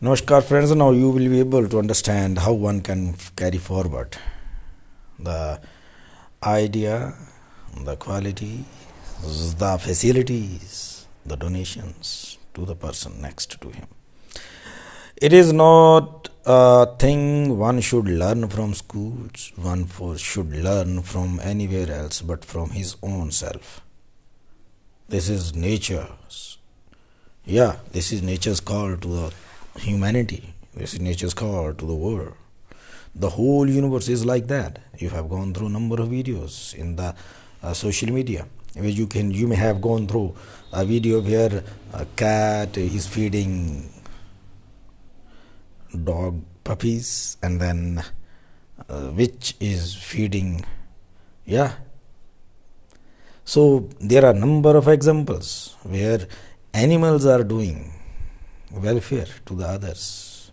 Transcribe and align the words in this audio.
Namaskar 0.00 0.44
friends, 0.44 0.72
now 0.76 0.92
you 0.92 1.10
will 1.10 1.28
be 1.28 1.40
able 1.40 1.68
to 1.68 1.76
understand 1.76 2.38
how 2.38 2.52
one 2.52 2.80
can 2.82 3.16
carry 3.34 3.58
forward 3.58 4.16
the 5.18 5.60
idea, 6.40 7.14
the 7.82 7.96
quality, 7.96 8.64
the 9.20 9.76
facilities, 9.80 11.04
the 11.26 11.36
donations 11.36 12.38
to 12.54 12.64
the 12.64 12.76
person 12.76 13.20
next 13.20 13.60
to 13.60 13.70
him. 13.70 13.88
It 15.16 15.32
is 15.32 15.52
not 15.52 16.28
a 16.46 16.86
thing 16.96 17.58
one 17.58 17.80
should 17.80 18.06
learn 18.06 18.46
from 18.46 18.74
schools, 18.74 19.50
one 19.56 19.88
should 20.16 20.54
learn 20.54 21.02
from 21.02 21.40
anywhere 21.42 21.90
else 21.90 22.22
but 22.22 22.44
from 22.44 22.70
his 22.70 22.94
own 23.02 23.32
self. 23.32 23.80
This 25.08 25.28
is 25.28 25.56
nature's. 25.56 26.58
Yeah, 27.44 27.78
this 27.90 28.12
is 28.12 28.22
nature's 28.22 28.60
call 28.60 28.96
to 28.96 29.08
the 29.08 29.32
humanity. 29.76 30.54
This 30.74 30.94
is 30.94 31.00
nature's 31.00 31.34
call 31.34 31.74
to 31.74 31.86
the 31.86 31.94
world. 31.94 32.34
The 33.14 33.30
whole 33.30 33.68
universe 33.68 34.08
is 34.08 34.24
like 34.24 34.46
that. 34.48 34.78
You 34.98 35.10
have 35.10 35.28
gone 35.28 35.54
through 35.54 35.66
a 35.66 35.70
number 35.70 36.00
of 36.00 36.08
videos 36.08 36.74
in 36.74 36.96
the 36.96 37.14
uh, 37.62 37.72
social 37.72 38.12
media 38.12 38.46
where 38.74 38.88
you 38.88 39.06
can 39.06 39.30
you 39.30 39.48
may 39.48 39.56
have 39.56 39.80
gone 39.80 40.06
through 40.06 40.34
a 40.72 40.84
video 40.84 41.20
where 41.20 41.64
a 41.92 42.04
cat 42.16 42.76
is 42.76 43.06
feeding 43.06 43.88
dog 46.04 46.40
puppies 46.62 47.36
and 47.42 47.60
then 47.60 48.02
uh, 48.88 49.08
which 49.08 49.56
is 49.58 49.94
feeding 49.94 50.64
yeah 51.44 51.72
so 53.44 53.88
there 54.00 54.24
are 54.24 54.34
number 54.34 54.76
of 54.76 54.86
examples 54.86 55.76
where 55.82 56.28
animals 56.74 57.24
are 57.24 57.42
doing 57.42 57.97
welfare 58.72 59.26
to 59.46 59.54
the 59.54 59.66
others. 59.66 60.50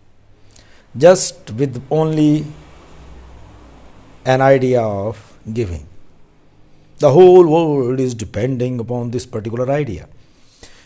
Just 0.97 1.51
with 1.51 1.81
only 1.89 2.45
an 4.25 4.41
idea 4.41 4.81
of 4.81 5.37
giving. 5.51 5.87
The 6.99 7.11
whole 7.11 7.45
world 7.45 7.99
is 7.99 8.15
depending 8.15 8.79
upon 8.79 9.11
this 9.11 9.25
particular 9.25 9.69
idea. 9.69 10.07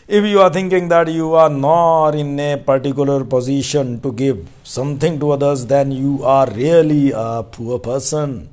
If 0.08 0.24
you 0.24 0.40
are 0.40 0.50
thinking 0.50 0.88
that 0.88 1.06
you 1.06 1.34
are 1.34 1.48
not 1.48 2.16
in 2.16 2.38
a 2.40 2.56
particular 2.56 3.24
position 3.24 4.00
to 4.00 4.12
give 4.12 4.48
something 4.64 5.20
to 5.20 5.30
others 5.30 5.66
then 5.66 5.92
you 5.92 6.24
are 6.24 6.50
really 6.50 7.12
a 7.14 7.44
poor 7.44 7.78
person. 7.78 8.48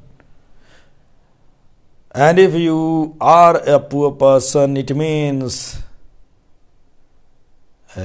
And 2.12 2.38
if 2.38 2.54
you 2.54 3.16
are 3.20 3.58
a 3.58 3.80
poor 3.80 4.12
person 4.12 4.78
it 4.78 4.96
means 4.96 5.80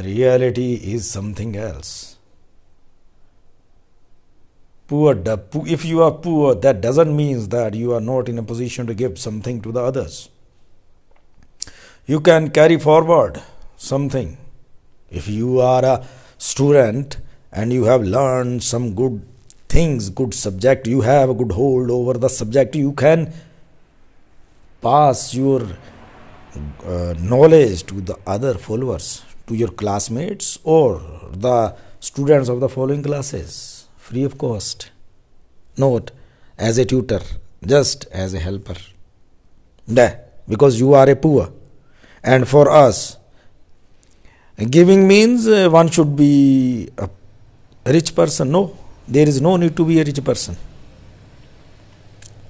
reality 0.00 0.74
is 0.74 1.10
something 1.10 1.56
else. 1.56 2.16
Poor, 4.86 5.22
if 5.66 5.84
you 5.84 6.02
are 6.02 6.12
poor, 6.12 6.54
that 6.54 6.80
doesn't 6.80 7.14
mean 7.14 7.48
that 7.48 7.74
you 7.74 7.92
are 7.92 8.00
not 8.00 8.28
in 8.28 8.38
a 8.38 8.42
position 8.42 8.86
to 8.86 8.94
give 8.94 9.18
something 9.18 9.60
to 9.62 9.72
the 9.72 9.80
others. 9.80 10.28
You 12.06 12.20
can 12.20 12.50
carry 12.50 12.78
forward 12.78 13.42
something. 13.76 14.36
If 15.10 15.28
you 15.28 15.60
are 15.60 15.84
a 15.84 16.06
student 16.38 17.18
and 17.52 17.72
you 17.72 17.84
have 17.84 18.02
learned 18.02 18.62
some 18.62 18.94
good 18.94 19.22
things, 19.68 20.10
good 20.10 20.34
subject, 20.34 20.86
you 20.86 21.02
have 21.02 21.30
a 21.30 21.34
good 21.34 21.52
hold 21.52 21.90
over 21.90 22.14
the 22.14 22.28
subject, 22.28 22.74
you 22.76 22.92
can 22.92 23.32
pass 24.80 25.34
your 25.34 25.62
uh, 26.84 27.14
knowledge 27.18 27.84
to 27.86 28.00
the 28.00 28.18
other 28.26 28.54
followers 28.54 29.22
to 29.46 29.54
your 29.54 29.68
classmates 29.68 30.58
or 30.64 31.00
the 31.32 31.74
students 32.00 32.48
of 32.48 32.60
the 32.60 32.68
following 32.68 33.02
classes 33.02 33.88
free 33.96 34.24
of 34.24 34.36
cost. 34.36 34.90
Note, 35.76 36.10
as 36.58 36.78
a 36.78 36.84
tutor, 36.84 37.20
just 37.64 38.06
as 38.12 38.34
a 38.34 38.38
helper. 38.38 38.76
Da, 39.92 40.08
because 40.48 40.78
you 40.78 40.94
are 40.94 41.08
a 41.08 41.16
poor. 41.16 41.52
And 42.22 42.46
for 42.46 42.70
us, 42.70 43.16
giving 44.70 45.08
means 45.08 45.48
uh, 45.48 45.68
one 45.70 45.88
should 45.88 46.14
be 46.14 46.90
a 46.98 47.08
rich 47.86 48.14
person. 48.14 48.50
No, 48.50 48.76
there 49.08 49.26
is 49.26 49.40
no 49.40 49.56
need 49.56 49.76
to 49.76 49.84
be 49.84 50.00
a 50.00 50.04
rich 50.04 50.22
person. 50.22 50.56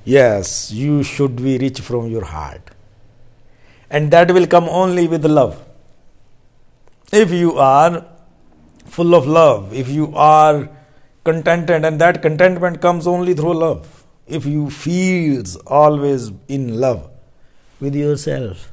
Yes, 0.05 0.73
you 0.73 1.03
should 1.03 1.37
be 1.37 1.59
rich 1.59 1.81
from 1.81 2.09
your 2.09 2.25
heart. 2.25 2.71
And 3.89 4.11
that 4.11 4.31
will 4.33 4.47
come 4.47 4.65
only 4.65 5.07
with 5.07 5.25
love 5.25 5.63
if 7.13 7.31
you 7.31 7.59
are 7.59 8.07
full 8.87 9.15
of 9.15 9.27
love, 9.27 9.73
if 9.73 9.89
you 9.89 10.13
are 10.17 10.69
contented, 11.25 11.85
and 11.85 12.01
that 12.01 12.23
contentment 12.23 12.81
comes 12.81 13.07
only 13.07 13.35
through 13.35 13.55
love, 13.55 14.05
if 14.27 14.47
you 14.47 14.71
feel 14.71 15.45
always 15.67 16.33
in 16.49 16.81
love 16.81 17.11
with 17.81 17.95
yourself, 17.95 18.73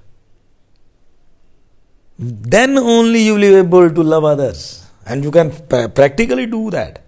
then 2.17 2.77
only 2.77 3.22
you 3.23 3.33
will 3.33 3.41
be 3.41 3.55
able 3.55 3.89
to 3.89 4.03
love 4.03 4.23
others. 4.23 4.85
And 5.06 5.23
you 5.23 5.31
can 5.31 5.51
practically 5.69 6.45
do 6.45 6.69
that. 6.69 7.01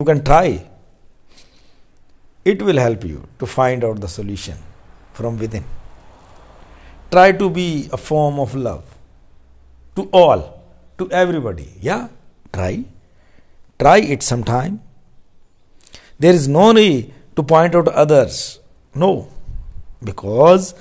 You 0.00 0.06
can 0.06 0.22
try. 0.22 0.68
It 2.44 2.62
will 2.62 2.76
help 2.76 3.04
you 3.04 3.26
to 3.38 3.46
find 3.46 3.82
out 3.82 4.00
the 4.00 4.08
solution 4.08 4.56
from 5.12 5.38
within. 5.38 5.64
Try 7.10 7.32
to 7.32 7.50
be 7.50 7.88
a 7.92 7.96
form 7.96 8.38
of 8.38 8.54
love 8.54 8.95
to 9.96 10.08
all, 10.12 10.62
to 10.98 11.10
everybody. 11.10 11.72
Yeah, 11.80 12.08
try. 12.52 12.84
Try 13.78 13.98
it 13.98 14.22
sometime. 14.22 14.82
There 16.18 16.32
is 16.32 16.48
no 16.48 16.72
need 16.72 17.12
to 17.34 17.42
point 17.42 17.74
out 17.74 17.88
others. 17.88 18.60
No, 18.94 19.28
because 20.02 20.74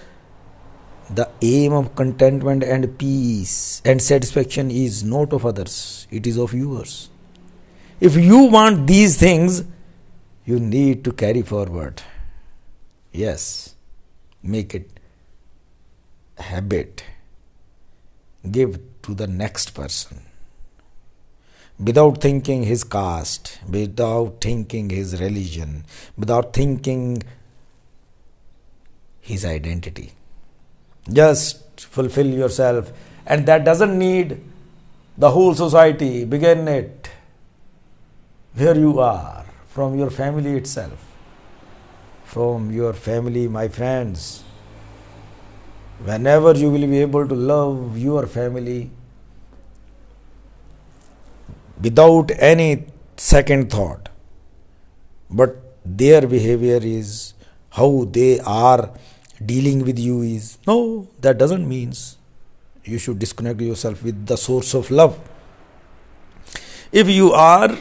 the 1.09 1.29
aim 1.41 1.73
of 1.73 1.95
contentment 1.95 2.63
and 2.63 2.97
peace 2.97 3.81
and 3.85 4.01
satisfaction 4.01 4.71
is 4.71 5.03
not 5.03 5.33
of 5.33 5.45
others, 5.45 6.07
it 6.09 6.25
is 6.25 6.37
of 6.37 6.53
yours. 6.53 7.09
If 7.99 8.15
you 8.15 8.43
want 8.43 8.87
these 8.87 9.17
things, 9.17 9.63
you 10.45 10.59
need 10.59 11.03
to 11.05 11.11
carry 11.11 11.41
forward. 11.41 12.01
Yes, 13.11 13.75
make 14.43 14.75
it 14.75 14.99
habit. 16.37 17.03
Give 18.51 18.79
to 19.03 19.13
the 19.13 19.27
next 19.27 19.71
person 19.71 20.21
without 21.79 22.21
thinking 22.21 22.63
his 22.63 22.83
caste, 22.83 23.59
without 23.67 24.39
thinking 24.39 24.89
his 24.89 25.19
religion, 25.19 25.83
without 26.17 26.53
thinking 26.53 27.21
his 29.19 29.43
identity. 29.43 30.11
Just 31.11 31.81
fulfill 31.81 32.27
yourself, 32.27 32.91
and 33.25 33.45
that 33.45 33.65
doesn't 33.65 33.97
need 33.97 34.41
the 35.17 35.31
whole 35.31 35.53
society. 35.53 36.23
Begin 36.25 36.67
it 36.67 37.09
where 38.53 38.77
you 38.77 38.99
are, 38.99 39.45
from 39.67 39.97
your 39.97 40.09
family 40.09 40.55
itself. 40.55 41.01
From 42.23 42.71
your 42.71 42.93
family, 42.93 43.47
my 43.47 43.67
friends. 43.67 44.44
Whenever 46.03 46.53
you 46.53 46.69
will 46.69 46.87
be 46.87 46.99
able 46.99 47.27
to 47.27 47.35
love 47.35 47.97
your 47.97 48.27
family, 48.27 48.91
without 51.81 52.31
any 52.37 52.85
second 53.17 53.71
thought. 53.71 54.09
But 55.29 55.61
their 55.85 56.27
behavior 56.27 56.79
is 56.81 57.33
how 57.71 58.05
they 58.09 58.39
are 58.39 58.91
dealing 59.45 59.83
with 59.83 59.99
you 59.99 60.21
is 60.21 60.57
no, 60.65 61.07
that 61.21 61.37
doesn't 61.37 61.67
means 61.67 62.17
you 62.83 62.97
should 62.97 63.19
disconnect 63.19 63.61
yourself 63.61 64.03
with 64.03 64.25
the 64.25 64.37
source 64.37 64.73
of 64.73 64.91
love. 64.91 65.19
If 66.91 67.09
you 67.09 67.31
are 67.33 67.77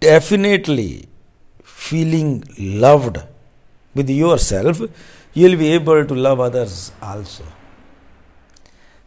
definitely 0.00 1.08
feeling 1.62 2.44
loved 2.58 3.18
with 3.94 4.10
yourself, 4.10 4.82
you 5.36 5.50
will 5.50 5.58
be 5.58 5.70
able 5.74 6.02
to 6.06 6.14
love 6.14 6.40
others 6.40 6.92
also. 7.02 7.44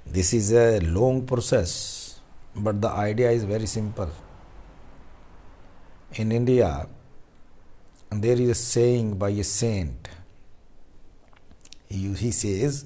This 0.05 0.31
is 0.31 0.51
a 0.53 0.79
long 0.79 1.25
process 1.25 2.19
but 2.55 2.79
the 2.79 2.89
idea 2.89 3.31
is 3.31 3.43
very 3.43 3.65
simple. 3.65 4.11
In 6.13 6.31
India, 6.31 6.85
there 8.11 8.39
is 8.39 8.49
a 8.49 8.53
saying 8.53 9.17
by 9.17 9.29
a 9.29 9.43
saint. 9.43 10.07
He, 11.89 12.13
he 12.13 12.31
says, 12.31 12.85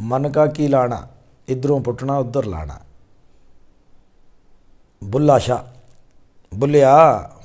मन 0.00 0.30
का 0.32 0.46
की 0.56 0.68
लाना 0.68 1.08
इधरों 1.48 1.80
पुटना 1.82 2.18
उधर 2.18 2.44
लाना 2.44 2.80
बुल्ला 5.04 5.38
शाह 5.38 6.56
बुल्लिया 6.56 6.94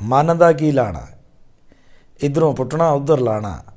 मन 0.02 0.38
का 0.40 0.52
की 0.60 0.72
लाना 0.72 1.08
इधरों 2.24 2.54
पुटना 2.54 2.92
उधर 2.94 3.20
लाना 3.20 3.77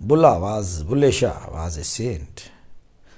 Bulla 0.00 0.38
was 0.38 0.82
Bulleh 0.82 1.12
Shah 1.12 1.50
was 1.50 1.76
a 1.78 1.84
saint. 1.84 2.50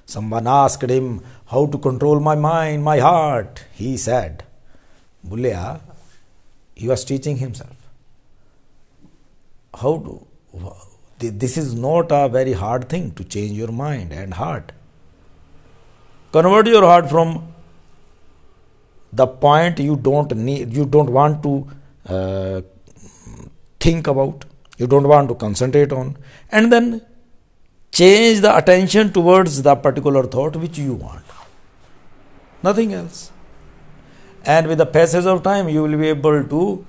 Someone 0.06 0.46
asked 0.46 0.88
him 0.88 1.22
how 1.46 1.66
to 1.66 1.78
control 1.78 2.20
my 2.20 2.34
mind, 2.34 2.82
my 2.82 2.98
heart. 2.98 3.64
He 3.74 3.96
said, 3.96 4.44
Bullea, 5.26 5.80
he 6.74 6.88
was 6.88 7.04
teaching 7.04 7.36
himself. 7.36 7.76
How 9.74 9.98
to 9.98 10.26
this 11.18 11.56
is 11.56 11.74
not 11.74 12.12
a 12.12 12.28
very 12.28 12.52
hard 12.52 12.88
thing 12.88 13.10
to 13.12 13.24
change 13.24 13.52
your 13.52 13.72
mind 13.72 14.12
and 14.12 14.34
heart. 14.34 14.72
Convert 16.30 16.66
your 16.68 16.84
heart 16.84 17.10
from 17.10 17.52
the 19.12 19.26
point 19.26 19.78
you 19.80 19.96
don't 19.96 20.34
need, 20.36 20.72
you 20.72 20.86
don't 20.86 21.10
want 21.10 21.42
to 21.42 21.66
uh, 22.06 22.60
think 23.80 24.06
about 24.06 24.44
you 24.78 24.86
don't 24.86 25.06
want 25.06 25.28
to 25.28 25.34
concentrate 25.34 25.92
on, 25.92 26.16
and 26.50 26.72
then 26.72 27.02
change 27.92 28.40
the 28.40 28.56
attention 28.56 29.12
towards 29.12 29.62
the 29.62 29.74
particular 29.74 30.24
thought 30.24 30.56
which 30.56 30.78
you 30.78 30.94
want. 30.94 31.24
Nothing 32.62 32.92
else. 32.94 33.30
And 34.44 34.66
with 34.66 34.78
the 34.78 34.86
passage 34.86 35.26
of 35.26 35.42
time, 35.42 35.68
you 35.68 35.82
will 35.82 35.98
be 35.98 36.08
able 36.08 36.44
to 36.44 36.86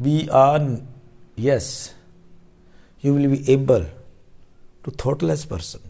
be 0.00 0.28
a 0.30 0.80
yes, 1.36 1.94
you 3.00 3.14
will 3.14 3.28
be 3.30 3.50
able 3.50 3.86
to 4.84 4.90
thoughtless 4.90 5.44
person. 5.44 5.80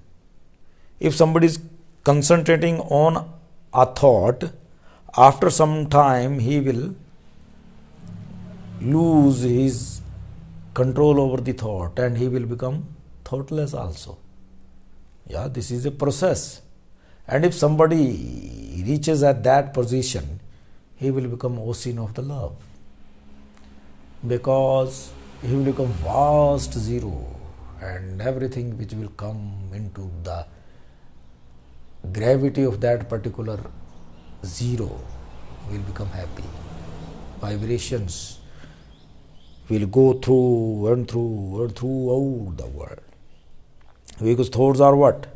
If 1.00 1.14
somebody 1.14 1.46
is 1.46 1.60
concentrating 2.04 2.80
on 2.80 3.32
a 3.72 3.86
thought, 3.86 4.50
after 5.16 5.50
some 5.50 5.88
time 5.88 6.38
he 6.38 6.60
will 6.60 6.94
lose 8.80 9.42
his 9.42 10.00
control 10.74 11.20
over 11.20 11.40
the 11.40 11.52
thought 11.52 11.98
and 11.98 12.16
he 12.16 12.28
will 12.28 12.46
become 12.46 12.86
thoughtless 13.24 13.74
also. 13.74 14.18
Yeah, 15.26 15.48
this 15.48 15.70
is 15.70 15.86
a 15.86 15.90
process. 15.90 16.62
And 17.28 17.44
if 17.44 17.54
somebody 17.54 18.82
reaches 18.86 19.22
at 19.22 19.42
that 19.44 19.72
position, 19.74 20.40
he 20.96 21.10
will 21.10 21.28
become 21.28 21.58
ocean 21.58 21.98
of 21.98 22.14
the 22.14 22.22
love. 22.22 22.54
Because 24.26 25.12
he 25.42 25.54
will 25.54 25.64
become 25.64 25.92
vast 26.04 26.72
zero 26.74 27.36
and 27.80 28.20
everything 28.20 28.78
which 28.78 28.92
will 28.92 29.08
come 29.10 29.70
into 29.74 30.10
the 30.22 30.46
gravity 32.12 32.62
of 32.62 32.80
that 32.80 33.08
particular 33.08 33.58
zero 34.44 35.00
will 35.70 35.80
become 35.80 36.08
happy. 36.08 36.44
Vibrations 37.40 38.38
will 39.72 39.86
go 39.86 40.12
through 40.14 40.92
and 40.92 41.08
through 41.08 41.64
and 41.64 41.76
throughout 41.76 42.56
the 42.56 42.66
world. 42.66 43.00
Because 44.22 44.48
thoughts 44.48 44.80
are 44.80 44.94
what? 44.94 45.26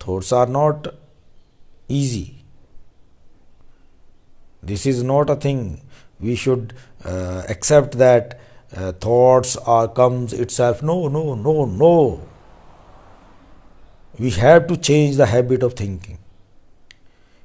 Thoughts 0.00 0.32
are 0.32 0.46
not 0.46 0.88
easy. 1.88 2.36
This 4.62 4.86
is 4.86 5.02
not 5.02 5.30
a 5.30 5.36
thing 5.36 5.80
we 6.20 6.34
should 6.34 6.74
uh, 7.04 7.44
accept 7.48 7.98
that 7.98 8.40
uh, 8.76 8.92
thoughts 8.92 9.56
are 9.56 9.88
comes 9.88 10.32
itself. 10.32 10.82
No, 10.82 11.08
no, 11.08 11.34
no, 11.34 11.64
no. 11.64 12.28
We 14.18 14.30
have 14.30 14.66
to 14.66 14.76
change 14.76 15.16
the 15.16 15.26
habit 15.26 15.62
of 15.62 15.74
thinking. 15.74 16.18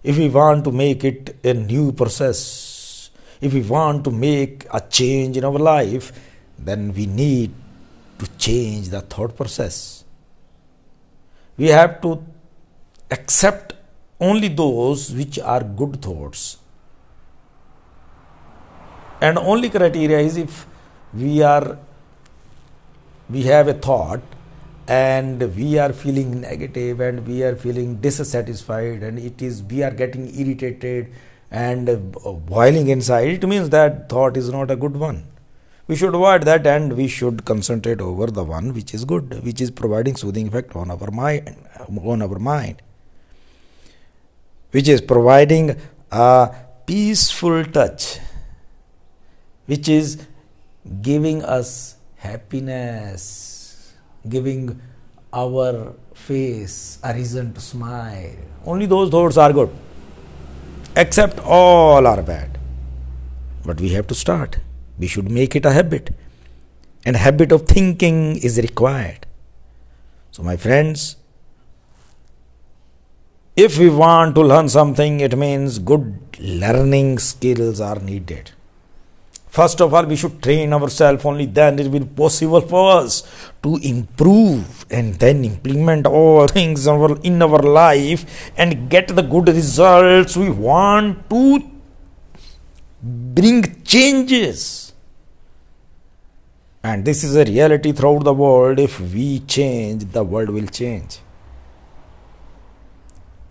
If 0.04 0.18
we 0.18 0.28
want 0.28 0.64
to 0.66 0.72
make 0.72 1.04
it 1.04 1.36
a 1.44 1.54
new 1.54 1.92
process, 1.92 2.73
if 3.46 3.54
we 3.54 3.62
want 3.62 4.04
to 4.06 4.12
make 4.12 4.66
a 4.74 4.82
change 4.82 5.38
in 5.38 5.44
our 5.44 5.60
life, 5.60 6.12
then 6.58 6.94
we 6.94 7.06
need 7.06 7.54
to 8.20 8.28
change 8.38 8.90
the 8.90 9.02
thought 9.02 9.36
process. 9.36 10.04
We 11.58 11.68
have 11.68 12.02
to 12.02 12.24
accept 13.12 13.74
only 14.20 14.48
those 14.48 15.12
which 15.12 15.40
are 15.40 15.64
good 15.64 16.02
thoughts. 16.02 16.58
And 19.22 19.38
only 19.38 19.70
criteria 19.70 20.20
is 20.20 20.38
if 20.38 20.66
we 21.14 21.42
are 21.42 21.78
we 23.30 23.44
have 23.44 23.68
a 23.68 23.74
thought 23.74 24.22
and 24.88 25.42
we 25.56 25.80
are 25.80 25.94
feeling 25.94 26.42
negative 26.42 27.00
and 27.00 27.26
we 27.26 27.42
are 27.44 27.56
feeling 27.56 27.96
dissatisfied 28.02 29.02
and 29.02 29.18
it 29.18 29.42
is 29.42 29.64
we 29.64 29.82
are 29.82 29.92
getting 29.92 30.28
irritated 30.38 31.14
and 31.54 31.90
uh, 31.90 31.96
boiling 32.54 32.88
inside 32.90 33.28
it 33.28 33.48
means 33.48 33.70
that 33.70 34.10
thought 34.10 34.36
is 34.42 34.50
not 34.50 34.72
a 34.72 34.76
good 34.76 34.98
one 34.98 35.24
we 35.88 35.96
should 35.96 36.16
avoid 36.16 36.44
that 36.50 36.66
and 36.66 36.94
we 36.94 37.08
should 37.08 37.46
concentrate 37.46 38.02
over 38.02 38.28
the 38.40 38.44
one 38.44 38.74
which 38.74 38.94
is 38.94 39.06
good 39.06 39.44
which 39.44 39.62
is 39.62 39.72
providing 39.82 40.16
soothing 40.16 40.48
effect 40.48 40.76
on 40.76 40.90
our 40.96 41.12
mind 41.12 41.56
on 42.14 42.22
our 42.28 42.40
mind 42.40 42.82
which 44.72 44.90
is 44.96 45.02
providing 45.02 45.76
a 46.12 46.32
peaceful 46.88 47.64
touch 47.66 48.18
which 49.68 49.88
is 49.88 50.26
giving 51.02 51.44
us 51.44 51.96
happiness 52.18 53.94
giving 54.28 54.80
our 55.34 55.94
face 56.14 57.00
a 57.04 57.14
reason 57.14 57.54
to 57.54 57.60
smile. 57.60 58.36
Only 58.66 58.86
those 58.86 59.10
thoughts 59.10 59.38
are 59.38 59.52
good. 59.52 59.70
Except 60.96 61.40
all 61.40 62.06
are 62.06 62.22
bad. 62.22 62.60
But 63.66 63.82
we 63.82 63.90
have 63.94 64.08
to 64.08 64.16
start. 64.16 64.60
We 65.00 65.08
should 65.08 65.32
make 65.32 65.56
it 65.56 65.66
a 65.66 65.72
habit. 65.72 66.14
And 67.06 67.16
habit 67.16 67.52
of 67.52 67.68
thinking 67.68 68.36
is 68.38 68.58
required. 68.58 69.26
So, 70.32 70.44
my 70.44 70.56
friends, 70.56 71.18
if 73.56 73.78
we 73.78 73.90
want 73.90 74.36
to 74.36 74.42
learn 74.42 74.70
something, 74.70 75.20
it 75.20 75.38
means 75.38 75.80
good 75.80 76.20
learning 76.40 77.20
skills 77.20 77.80
are 77.82 78.00
needed. 78.00 78.52
First 79.54 79.82
of 79.82 79.94
all, 79.94 80.06
we 80.08 80.16
should 80.16 80.42
train 80.42 80.74
ourselves, 80.74 81.24
only 81.26 81.46
then 81.46 81.78
it 81.78 81.88
will 81.88 82.00
be 82.00 82.06
possible 82.06 82.62
for 82.62 83.02
us 83.02 83.22
to 83.62 83.76
improve 83.84 84.84
and 84.90 85.14
then 85.14 85.46
implement 85.46 86.08
all 86.08 86.48
things 86.48 86.88
in 86.88 87.40
our 87.40 87.60
life 87.62 88.52
and 88.58 88.90
get 88.90 89.10
the 89.10 89.22
good 89.22 89.50
results. 89.50 90.36
We 90.36 90.50
want 90.50 91.30
to 91.30 91.70
bring 93.04 93.84
changes. 93.84 94.94
And 96.84 97.06
this 97.06 97.24
is 97.24 97.36
a 97.36 97.46
reality 97.46 97.92
throughout 97.92 98.24
the 98.24 98.34
world. 98.34 98.80
If 98.80 99.00
we 99.00 99.42
change, 99.42 100.06
the 100.14 100.24
world 100.24 100.50
will 100.50 100.66
change. 100.66 101.20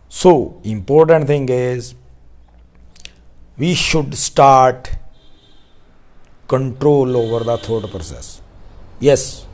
So, 0.08 0.60
important 0.64 1.28
thing 1.28 1.48
is 1.48 1.94
we 3.56 3.74
should 3.74 4.18
start 4.18 4.96
control 6.54 7.16
over 7.22 7.40
the 7.50 7.56
thought 7.66 7.90
process. 7.94 8.26
Yes, 9.08 9.46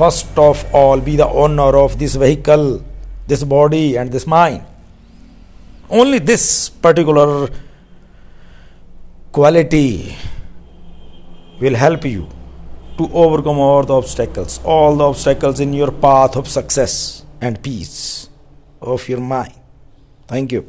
first 0.00 0.38
of 0.48 0.64
all, 0.72 1.00
be 1.00 1.16
the 1.22 1.28
owner 1.44 1.70
of 1.84 1.98
this 1.98 2.14
vehicle, 2.24 2.66
this 3.26 3.44
body, 3.44 3.86
and 3.96 4.12
this 4.16 4.26
mind. 4.26 4.62
Only 5.88 6.18
this 6.32 6.44
particular 6.86 7.48
quality 9.32 10.16
will 11.60 11.74
help 11.84 12.04
you 12.04 12.28
to 12.98 13.04
overcome 13.12 13.58
all 13.58 13.82
the 13.82 13.94
obstacles, 13.94 14.60
all 14.64 14.96
the 14.96 15.06
obstacles 15.12 15.58
in 15.60 15.72
your 15.72 15.92
path 16.06 16.36
of 16.36 16.46
success 16.48 17.24
and 17.40 17.62
peace 17.62 18.28
of 18.80 19.08
your 19.08 19.20
mind. 19.20 19.54
Thank 20.28 20.52
you. 20.52 20.62